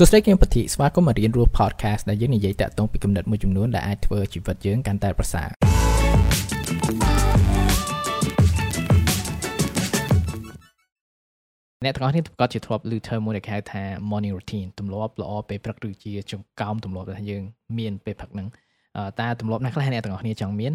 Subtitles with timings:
[0.00, 5.48] សួស្តីគឹមពធីស្វាគមន៍មករៀនរស់ podcast ដែលយើងនិយាយតាក់ទងពីគំនិតមួយចំនួនដែលអាចធ្វើជីវិតយើងកាន់តែប្រសើរ
[11.84, 17.42] អ្នកទាំងអស់គ្នាប្រកាសជាធ្លាប់ឮ term មួយដែលគេហៅថា morning routine ទម្លាប់ល្អពេលព្រឹកឬជាចង្កោមទម្លាប់ដែលយើង
[17.78, 18.46] មានពេលព្រឹកហ្នឹង
[19.20, 20.72] តើទម្លាប់ណាខ្លះអ្នកទាំងអស់គ្នាចង់មាន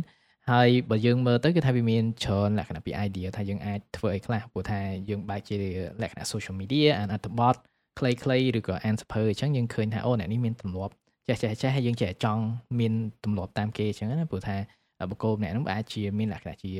[0.51, 4.79] ហើយបើយើងមើលទៅគឺថាវាមានច្រើនលក្ខណៈពី idea ថាយើងអាចធ្វើអីខ្លះព្រោះថា
[5.09, 5.55] យើងបែរជា
[6.01, 7.55] លក្ខណៈ social media អានអត្ថបទ
[7.99, 10.93] ខ្លីៗឬក៏អានសភើអញ្ចឹងយើងឃើញថាអូអ្នកនេះមានទម្លាប់
[11.27, 12.41] ចេះចេះចេះហើយយើងចេះចង់
[12.79, 14.55] មានទម្លាប់តាមគេអញ្ចឹងណាព្រោះថា
[15.09, 16.71] បុគ្គលម្នាក់ហ្នឹងអាចជាមានលក្ខណៈជា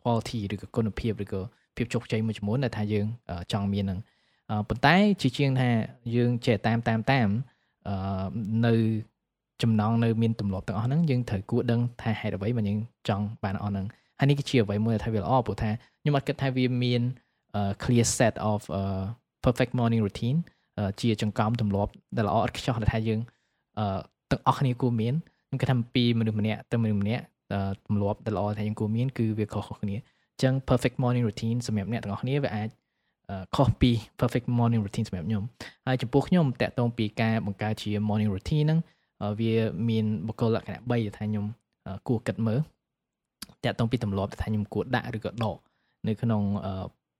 [0.00, 1.40] quality ឬក៏គុណភាពឬក៏
[1.76, 3.06] ភាពជោគជ័យមួយចំនួនដែលថាយើង
[3.52, 3.98] ចង់មានហ្នឹង
[4.68, 5.68] ប៉ុន្តែជាជាងថា
[6.16, 7.28] យើងចេះតាមតាមតាម
[8.66, 8.74] នៅ
[9.62, 12.78] ចំណងនៅមានទម្លាប់ទាំងអស់ហ្នឹងយើងត្រូវគួរដឹងថាហេតុអ្វីបានយើង
[13.08, 13.86] ចង់បានអស់ហ្នឹង
[14.18, 15.70] ហើយនេះគឺជាអ្វីមួយដែលថាវាល្អព្រោះថា
[16.00, 17.02] ខ្ញុំអត់គិតថាវាមាន
[17.82, 19.04] clear set of uh,
[19.44, 20.38] perfect morning routine
[21.00, 23.20] ជាចង្កំទម្លាប់ដែលល្អឥតខ្ចោះដែលថាយើង
[24.30, 25.14] ទាំងអស់គ្នាគួរមាន
[25.48, 27.24] ខ្ញុំគិតថាពីមនុស្សម្នាក់ទៅមនុស្សម្នាក់
[27.86, 32.68] ទម្លាប់ដែលល្អថាយើងគួរមានគឺវាខុសៗគ្នាអញ្ចឹង perfect morning routine សម្រាប់អ្នកទាំងអស់គ្នាវាអាច
[33.56, 35.44] ខុសពី perfect morning routine សម្រាប់ខ្ញុំ
[35.86, 38.80] ហើយចំពោះខ្ញុំតកតងពីការបង្កើតជា morning routine ហ្នឹង
[39.40, 39.52] វា
[39.88, 41.44] មានបុគ្គលលក្ខណៈ3ដែលថាខ្ញុំ
[42.08, 42.60] គួរគិតមើល
[43.64, 45.56] តកតងពីទម្លាប់ដែលថាខ្ញុំគួរដាក់ឬក៏ដក
[46.08, 46.42] នៅក្នុង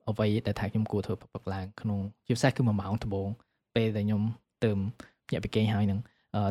[0.09, 3.29] អ្វីដែលថាខ្ញុំគួរធ្វើប្រពឹកឡើងក្នុងជាពិសេសគឺ1ម៉ោងដំបូង
[3.77, 4.23] ពេលដែលខ្ញុំ
[4.65, 4.71] ទៅ
[5.33, 5.99] ញាក់ពីគេហើយនឹង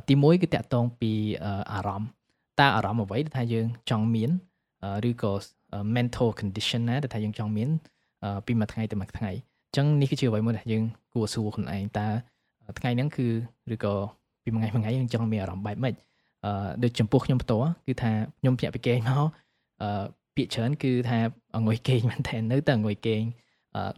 [0.07, 1.11] ទី1គឺតាក់ទងពី
[1.73, 2.09] អារម្មណ៍
[2.59, 4.31] តើអារម្មណ៍អ្វីដែលថាយើងចង់មាន
[5.09, 5.31] ឬក៏
[5.95, 7.69] mental condition ណាដែលថាយើងចង់មាន
[8.45, 12.07] ពីមួយថ្ងៃទៅមួយថ្ងៃអញ្ចឹងនេះគឺជាអ្វីមួយដែលយើងគួរសួរខ្លួនឯងតើ
[12.79, 13.27] ថ្ងៃហ្នឹងគឺ
[13.73, 13.93] ឬក៏
[14.43, 15.93] ពីមួយថ្ងៃមួយថ្ងៃយើងចង់មានអារម្មណ៍បែបម៉េច
[16.45, 19.27] អឺដូចចំពោះខ្ញុំផ្ទាល់គឺថាខ្ញុំភ្ញាក់ពីគេមក
[19.81, 20.03] អឺ
[20.35, 21.19] ពាក្យច្រើនគឺថា
[21.55, 23.21] អង្គុយគេងមែនតើនៅតែអង្គុយគេង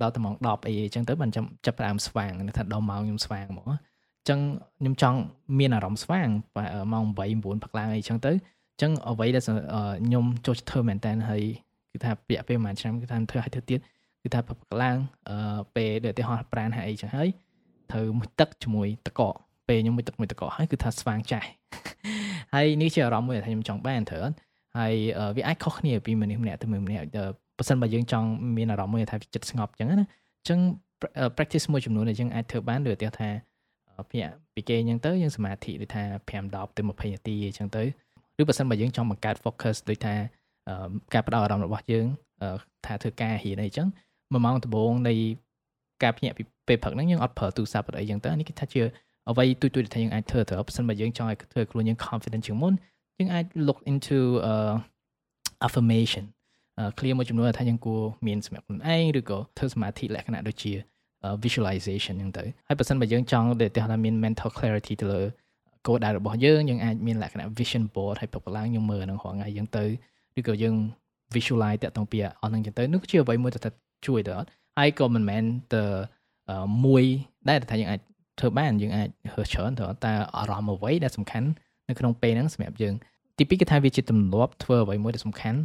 [0.02, 4.40] ដល់តែម៉ោង10អីអញ្ចឹងទៅបានចាំចាប់ផ្ដើមស្វាងថាដល់ម៉ោងខ្ញុំស្វាងហ្មងអញ្ចឹង
[4.80, 5.20] ខ្ញុំចង់
[5.60, 6.28] មានអារម្មណ៍ស្វាង
[6.94, 11.44] ម៉ោង8 9ព្រឹកឡើងអីអញ្ចឹងទៅអញ្ចឹងអ្វីដែលខ្ញុំចូលចិត្តធ្វើមែនតើហើយ
[11.92, 13.80] គឺថាពាក់ពេលប្រហែលឆ្នាំគឺថាធ្វើឲ្យធ្វើទៀត
[14.24, 14.98] គឺថាព្រឹកឡើង
[15.76, 17.30] ពេលដូចឧទាហរណ៍ប្រានហើយអីចឹងហើយ
[17.92, 19.34] ត្រូវមួយទឹកជាមួយតកក
[19.68, 21.50] ពេលខ្ញុំមួយទឹកមួយតកកហើយគឺថាស្វាងចាស់
[22.54, 24.26] ហើយនេះជាអារម្មណ៍មួយដែលខ្ញុំចង់បានត្រូវ
[24.78, 24.94] ហើយ
[25.38, 27.06] វាអាចខុសគ្នាពីមនុស្សម្នាក់ទៅមនុស្សម្នាក់
[27.58, 30.60] បើសិនបើយើងចង់មានអារម្មណ៍មួយថាចិត្តស្ងប់អញ្ចឹងណាអញ្ចឹង
[31.38, 33.30] practice មួយចំនួនដែលយើងអាចធ្វើបានដូចថា
[34.10, 34.18] ពី
[34.54, 37.84] ពីគេអញ្ចឹងទៅយើងសមាធិដូចថា5 10ទៅ20នាទីអញ្ចឹងទៅ
[38.40, 40.14] ឬបើសិនបើយើងចង់បង្កើត focus ដូចថា
[41.14, 42.06] ការផ្ដោតអារម្មណ៍របស់យើង
[42.86, 43.88] ថាធ្វើការរៀនអីអញ្ចឹង
[44.32, 45.14] មួយម៉ោងដំបូងនៃ
[46.04, 48.82] ការភ្ញាក់ពីពេលព្រឹកហ្នឹងយើងអត់ប្រើទូរស័ព្ទអីអញ្ចឹងទៅនេះគេថាជា
[49.30, 52.74] អ្វីទូចៗដែលយើងអាចធ្វើទៅបើសិនបើយើងចង់ឲ្យធ្វើខ្លួនយើង confident ជាងមុន
[53.18, 54.20] យើងអាច look into
[54.52, 54.74] uh,
[55.68, 56.26] affirmation
[56.98, 60.72] clear មួយចំនួនថាយើងគួរមានសម្រាប់ខ្លួនឯងឬក៏ធ្វើសមាធិលក្ខណៈដូចជា
[61.44, 65.22] visualization ហ្នឹងទៅហើយបើសិនបើយើងចង់ដែលថាមាន mental clarity ទៅលើ
[65.88, 69.84] គោលដៅរបស់យើងយើងអាចមានលក្ខណៈ vision board ហើយប្រកបឡើងយើងមើលហ្នឹងរាល់ថ្ងៃយើងទៅ
[70.40, 70.76] ឬក៏យើង
[71.36, 73.74] visualize តាក់ទងពីអស់ហ្នឹងចឹងទៅនោះគឺជាអ្វីមួយដែល
[74.08, 75.44] ជួយទៅអត់ហើយក៏មិនមែន
[75.74, 75.84] ទៅ
[76.86, 77.04] មួយ
[77.50, 78.00] ដែលថាយើងអាច
[78.40, 81.48] ធ្វើបានយើងអាចរើសច្រើនទៅតែអារម្មណ៍អ្វីដែលសំខាន់
[81.94, 82.94] នៅក្នុងពេលហ្នឹងសម្រាប់យើង
[83.38, 85.60] ទីពីរគឺថាវាជាទម្លាប់ធ្វើអ្វីមួយដែលសំខាន់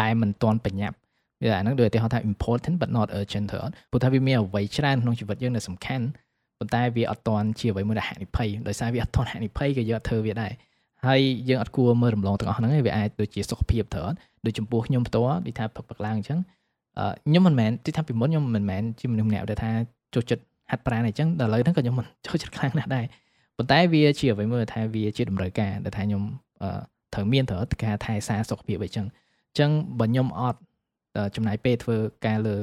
[0.00, 0.96] ដែលមិនទាន់បញ្ញាប់
[1.42, 6.04] វាអាហ្នឹងដូចឧទាហរណ៍ថា important but not urgent ទៅអត់ព្រោះថាវាមានអ្វីច្រើនក្នុងជីវិតយើងដែលសំខាន់
[6.58, 10.52] ប៉ុន្តែវាអត់ទាន់ជាអ្វីមួយដែលហានិភ័យដោយសារវាអត់ទាន់ហានិភ័យក៏យើងអត់ធ្វើវាដែរ
[11.06, 14.16] ហើយយើងអត់គួរមើលរំលងទាំងអស់ហ្នឹងឯងវាអាចដូចជាសុខភាពទៅអត់
[14.46, 16.38] ដូចចំពោះខ្ញុំផ្ទាល់ដូចថាផឹកផឹកឡើងអញ្ចឹង
[17.26, 19.70] ខ្ញុំមិនមែនទីថាពីមុនខ្ញុំមិនមែនជាមនុស្សម្នាក់ដែលថា
[20.14, 23.04] ចូលចិត្តហាត់ប្រាណអញ្ចឹងដល់ឥឡូវហ្នឹងក៏ខ្ញុំមិនចូលចិត្តខ្លាំងណាស់ដែរ
[23.56, 26.22] ប៉ុន្តែវាជាអ្វីមួយថាវាជាតម្រូវការដែលថាខ្ញុំ
[27.14, 30.60] ត្រូវមានត្រូវការថែសារសុខភាពអីចឹងអញ្ចឹងបើខ្ញុំអត់
[31.36, 31.96] ចំណាយពេលធ្វើ
[32.26, 32.54] ការលើ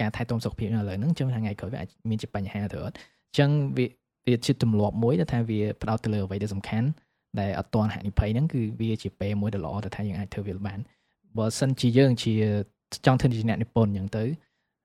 [0.00, 3.86] ការថែទាំសុខភាពនៅលើហ្នឹងអញ្ចឹងថ្ងៃក្រោយវាអាចមានជាបញ្ហាទៅអត់អញ្ចឹងវា
[4.26, 6.88] វាជាទម្លាប់មួយដែលថាវាផ្ដោតទៅលើអ្វីដែលសំខាន់
[7.40, 10.78] ដែលអត់ទាន់ហានិភ័យហ្នឹងគឺវាជាពេលមួយដែលល្អដែលថាយើងអាចធ្វើវាបាន
[11.38, 12.34] បើសិនជាយើងជា
[13.06, 14.24] ចង់ធ្វើជាអ្នកនិពន្ធអញ្ចឹងទៅ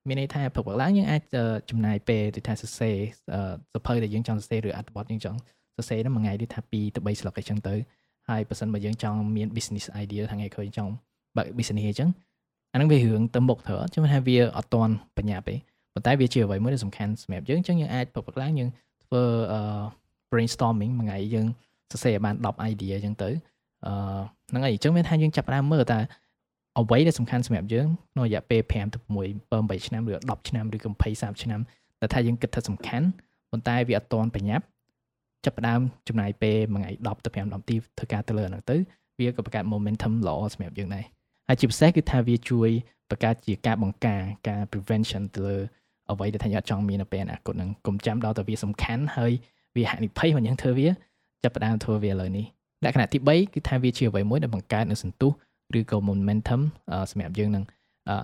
[0.08, 1.22] មានន័យថាព្រឹកព្រឹកឡើងយើងអាច
[1.70, 2.96] ចំណាយពេលដូចថាសរសេរ
[3.74, 5.38] សភៅដែលយើងចង់សរសេរឬអត្ថបទយើងចង់
[5.76, 7.74] សរសេរហ្នឹងមួយថ្ងៃដូចថា2ទៅ3ស្លឹកអីចឹងទៅ
[8.28, 10.92] ហើយបើសិនបើយើងចង់មាន business idea ថ្ងៃក្រោយចង់
[11.36, 12.10] បើក business អញ្ចឹង
[12.72, 15.54] អានឹងវារឿងទៅមុខទៅអត់ខ្ញុំថាវាអត់តន់បញ្ញាទេ
[15.94, 18.68] ប៉ុន្តែវាជាអ្វីមួយដែលសំខាន់សម្រាប់យើងអញ្ចឹងយើងអាចប្រកបឡើងយើង
[19.04, 19.22] ធ្វើ
[20.30, 21.46] brainstorming មួយថ្ងៃយើង
[21.92, 23.30] សរសេរឲ្យបាន10 idea អញ្ចឹងទៅ
[23.86, 23.92] អឺ
[24.50, 25.98] ហ្នឹងហើយអញ្ចឹងមានថាយើងចាប់ផ្ដើមមើលតើ
[26.78, 29.10] អ្វីដែលសំខាន់សម្រាប់យើងក្នុងរយៈពេល5ទៅ6
[29.50, 31.60] 7 8ឆ្នាំឬ10ឆ្នាំឬក៏20 30ឆ្នាំ
[32.00, 33.06] ដែលថាយើងគិតថាសំខាន់
[33.50, 34.64] ប៉ុន្តែវាអត់តន់បញ្ញាប់
[35.46, 38.76] ចាប់ផ្ដើមចំណាយពេលមួយថ្ងៃ10ទៅ5 10នាទីធ្វើការទៅលើហ្នឹងទៅ
[39.18, 41.04] វាក៏បង្កើត momentum ល្អសម្រាប់យើងដែរ
[41.48, 42.70] ហើយជាពិសេសគឺថាវាជួយ
[43.10, 45.56] បង្កើតជាការបង្ការការ prevention ទៅលើ
[46.10, 49.32] អ្វីដែលថាយើងអត់ចង់មាននៅពេលអនាគតហ្នឹងកុំចាំដល់តែវាសំខាន់ហើយ
[49.76, 50.88] វាហានិភ័យមិនយើងធ្វើវា
[51.42, 52.46] ចាប់ផ្ដើមធ្វើវាលើនេះ
[52.84, 55.32] លក្ខណៈទី3គឺថាវាជាអ្វីមួយដែលបង្កើតនូវសន្ទុះ
[55.78, 56.60] ឬក៏ momentum
[57.10, 57.64] សម្រាប់យើងនឹង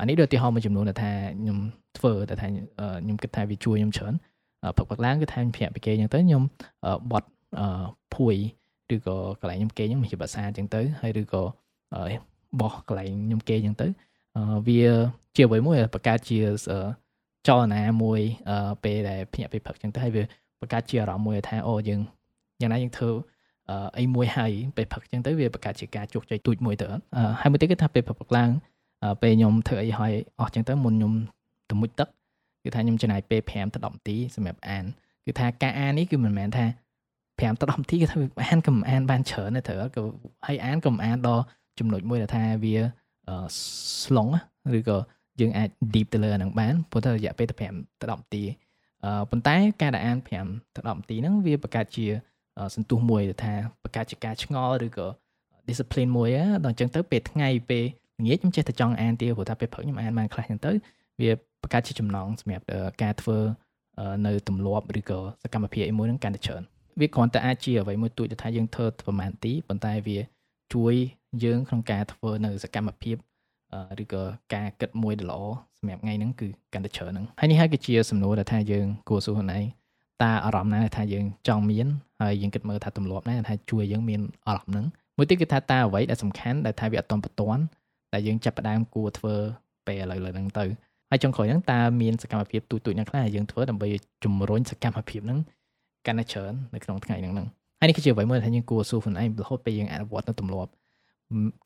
[0.00, 1.58] អានេះដូចឧទាហរណ៍មួយចំនួនដែលថាខ្ញុំ
[1.98, 4.14] ធ្វើដែលថាខ្ញុំគិតថាវាជួយខ្ញុំច្រើន
[4.76, 6.42] ផឹកផឹកឡើងគឺថាខ្ញុំប្រាក់ពីគេអញ្ចឹងទៅខ្ញុំ
[7.10, 7.28] បត់
[8.14, 8.36] ភួយ
[8.94, 11.42] ឬក៏កន្លែងខ្ញុំគេអញ្ចឹងមានជាភាសាអញ្ចឹងទៅហើយឬក៏
[12.60, 13.86] បោះកន្លែងខ្ញុំគេអញ្ចឹងទៅ
[14.66, 14.80] វា
[15.36, 16.38] ជាអ្វីមួយបង្កើតជា
[17.48, 18.20] ចលនាមួយ
[18.84, 20.22] ពេលដែលភ្ញាក់ពេលផឹកអញ្ចឹងទៅហើយវា
[20.60, 22.00] បង្កើតជាអារម្មណ៍មួយថាអូយើង
[22.60, 23.10] យ៉ាងណាយើងធ្វើ
[23.98, 26.86] អីមួយហើយពេលផឹកអញ្ចឹងទៅវាបង្កើតជាការជោគជ័យទូចមួយទៅ
[27.40, 28.50] ហើយមួយទៀតគឺថាពេលផឹកឡើង
[29.22, 31.12] ពេលខ្ញុំធ្វើអីហើយអស់អញ្ចឹងទៅមុនខ្ញុំ
[31.70, 32.08] ទៅមុជទឹក
[32.64, 34.84] គឺថាខ្ញុំចំណាយពេល5ទៅ10នាទីសម្រាប់អាន
[35.26, 36.66] គឺថាការអាននេះគឺមិនមែនថា
[37.10, 40.02] 5ទៅ10នាទីគឺថាអានកុំអានបានច្រើនទេត្រូវក៏
[40.46, 41.42] ហើយអានកុំអានដល់
[41.78, 42.76] ចំណុចមួយដែលថាវា
[44.04, 44.28] ស្លង
[44.78, 44.98] ឬក៏
[45.40, 47.66] យើងអាច deep ទៅលើអានឹងបានព្រោះតែរយៈពេលតែ5ទៅ
[48.08, 48.42] 10នាទី
[49.04, 52.06] អឺប៉ុន្តែការដែលអាន5ទៅ10នាទីហ្នឹងវាបង្កើតជា
[52.74, 55.06] សន្ទុះមួយថាបង្កើតជាការឆ្ងល់ឬក៏
[55.68, 56.28] discipline មួយ
[56.64, 57.84] ដល់អញ្ចឹងទៅពេលថ្ងៃពេល
[58.20, 60.72] ល្ងាចខ្ញុំចេះតែចង់អានទៀតព្រោះថាពេលព្រឹកខ្ញុំអានបានខ្លះអញ្ចឹងទៅ
[61.20, 61.30] វា
[61.62, 62.64] បង្កើតជាចំណងសម្រាប់
[63.02, 63.38] ការធ្វើ
[64.26, 66.62] នៅទម្លាប់ឬក៏សកម្មភាពអីមួយហ្នឹងកាន់តែច្រើន
[67.00, 70.18] វាគ្រាន់តែអាចជាអ្វីមួយទូចទៅថាយើងធ្វើប្រហែលទីប៉ុន្តែវា
[70.74, 70.94] ជួយ
[71.44, 73.16] យើងក្នុងការធ្វើនៅសកម្មភាព
[74.02, 74.22] ឬក៏
[74.54, 75.40] ការគិតមួយដ៏ល្អ
[75.78, 79.64] សម្រាប់ថ្ងៃហ្នឹងគឺកាន់តែច្រើនហ្នឹងហើយនេះហើយគឺជាសំណួរដែលថាយើងគួរសួរខ្លួនឯង
[80.22, 81.86] តើអារម្មណ៍ណាថាយើងចង់មាន
[82.22, 84.86] ហើយយើងគិតមើលថាទម្លាប់ណាថាជួយយើងមានអារម្មណ៍ហ្នឹង
[85.16, 87.62] មួយទៀតគឺថាតើអ្វីដែលសំខាន់ដែលថាវាអត់តន់បតន់
[88.14, 89.34] ដែលយើងចាប់ផ្ដើមគួរធ្វើ
[89.86, 90.64] ពេលឥឡូវហ្នឹងទៅ
[91.12, 93.88] ហើយចុងក្រោយហ្នឹងតើមានសកម្មភាពទូចៗណាខ្លះយើងធ្វើដើម្បី
[94.24, 95.38] ជំរុញសកម្មភាពហ្នឹង
[96.06, 97.34] កាន់តែច្រើននៅក្នុងថ្ងៃហ្នឹង
[97.80, 100.70] ហើយនេះគឺជាអ្វីមួយដែលយើងគួរសួរខ្លួនឯងរហូតពេលយើងអនុវត្តនៅទម្លាប់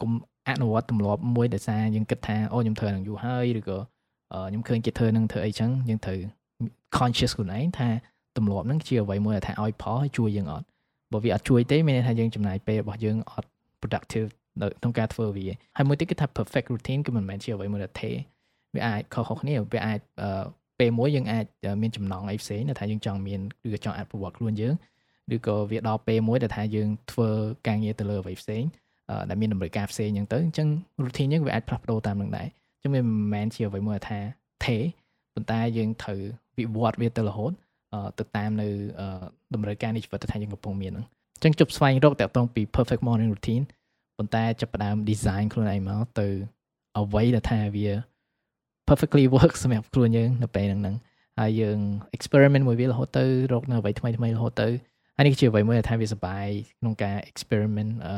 [0.01, 0.11] កុំ
[0.49, 3.79] អនុវត្តទម្លាប់មួយដែលសារយើងគិតថាអូខ្ញុំធ្វើនឹងយូរហើយឬក៏
[4.49, 6.21] ខ្ញុំឃើញគេធ្វើនឹងធ្វើអីចឹងយើងត្រូវ
[6.99, 7.89] conscious ខ្លួនឯងថា
[8.37, 10.67] ទម្លាប់ហ្នឹងជាអ្វីមួយដែលថាឲ្យផលហើយជួយយើងអត់
[11.13, 13.49] បើវាអត់ជួយទេមានន័យថាយើងចំណាយពេលរបស់យើងអត់
[13.81, 14.29] productive
[14.63, 15.47] នៅក្នុងការធ្វើវា
[15.77, 18.11] ហើយមួយទៀតគឺថា perfect routine គឺមិនមែនជាអ្វីមួយដែលទេ
[18.76, 20.00] វាអាចខុសៗគ្នាវាអាច
[20.78, 21.44] ពេលមួយយើងអាច
[21.82, 24.75] មានចំណងអីផ្សេងដែលថាយើងចង់មានឬក៏ចង់អភិវឌ្ឍខ្លួនយើង
[25.34, 27.28] ឬក៏វាដល់ពេលមួយដែលថាយើងធ្វើ
[27.67, 28.62] ការងារទៅលើអ្វីផ្សេង
[29.28, 30.69] ដែលមានតម្រូវការផ្សេងអញ្ចឹងទៅអញ្ចឹង
[31.05, 34.19] routine យើងវាអាចផ្លាស់ប្ដូរតាមនឹងដែរអញ្ចឹងវាមិនមែនជាអ្វីមួយថា
[34.67, 34.76] ទេ
[35.34, 36.20] ប៉ុន្តែយើងត្រូវ
[36.58, 37.52] វិវត្តវាទៅរហូត
[38.19, 38.69] ទៅតាមនៅ
[39.55, 41.05] តម្រូវការនៃជីវិតថាយើងកំពុងមានហ្នឹង
[41.37, 43.64] អញ្ចឹងជប់ស្វែងរកតាក់ទងពី perfect morning routine
[44.19, 46.28] ប៉ុន្តែចាប់ផ្ដើម design ខ្លួនឯងមកទៅ
[46.99, 47.88] អ្វីដែលថាវា
[48.88, 50.97] perfectly work សម្រាប់ខ្លួនយើងនៅពេលហ្នឹងហ្នឹង
[51.41, 51.79] ហើយយើង
[52.17, 54.69] experiment មួយវារហូតទៅរកនៅអ្វីថ្មីថ្មីរហូតទៅ
[55.17, 56.47] ហើយនេះជាអ្វីមួយដែលថាវាសប្បាយ
[56.81, 58.17] ក្នុងការ experiment អឺ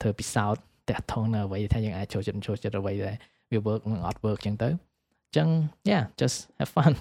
[0.00, 3.16] ធ្វើពិសោធន៍តាក់ទងនៅអ្វីថាយើងអាចចូលចិត្តចូលចិត្តអ្វីដែល
[3.52, 5.48] វា work និងអត់ work ចឹងទៅអញ្ចឹង
[5.90, 6.92] yeah just have fun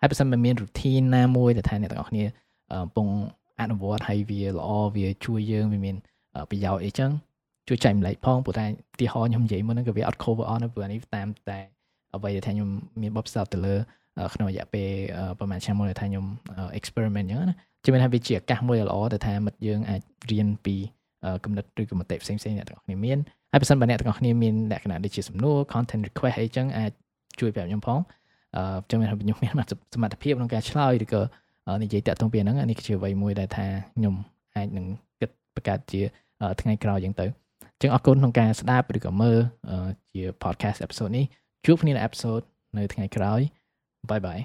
[0.00, 2.24] ហើយបើសិនមិនមាន routine ណាមួយដែលថាអ្នកទាំងអស់គ្នា
[2.70, 3.08] កំពុង
[3.60, 5.96] អនុវត្តហើយវាល្អវាជួយយើងវាមាន
[6.50, 7.10] ប្រយោជន៍អីចឹង
[7.68, 11.58] ជួយចែកម្លែកផងព្រោះតែឧទាហរណ៍ខ្ញុំនិយាយមុនហ្នឹងក៏វាអត់ cover on ព្រោះនេះតាមតែ
[12.14, 12.68] អ្វីដែលថាខ្ញុំ
[13.02, 13.74] មានបបផ្សោតទៅលើ
[14.34, 14.88] ក្នុងរយៈពេល
[15.38, 16.24] ប្រហែលឆ្នាំមុនដែលថាខ្ញុំ
[16.78, 20.00] experiment អញ្ចឹងណាជំនឿថាវាជាឱកាសមួយដ៏ល្អដែលថាមិត្តយើងអាច
[20.30, 20.76] រៀនពី
[21.44, 23.18] គំនិតឬក៏មតិផ្សេងៗអ្នកទាំងអស់គ្នាមាន
[23.52, 26.92] ហើយបើសិនបើអ្នកទាំងអស់គ្នាមានលក្ខណៈដូចជាសំណួរ content request អីចឹងអាច
[27.40, 27.98] ជួយប្រាប់ខ្ញុំផង
[28.56, 29.52] អឺចឹងមានខ្ញុំមាន
[29.94, 31.20] សមត្ថភាពក្នុងការឆ្លើយឬក៏
[31.82, 33.66] និយាយតាក់ទងពីហ្នឹងនេះគឺជាអ្វីមួយដែលថា
[33.96, 34.14] ខ្ញុំ
[34.56, 34.86] អាចនឹង
[35.20, 36.00] គិតបង្កើតជា
[36.60, 37.26] ថ្ងៃក្រោយចឹងទៅ
[37.82, 39.38] ចឹងអរគុណក្នុងការស្ដាប់ឬក៏មើល
[40.12, 41.24] ជា podcast episode នេះ
[41.66, 42.44] ជួបគ្នានៅ episode
[42.78, 43.40] នៅថ្ងៃក្រោយ
[44.10, 44.38] បាយបាយ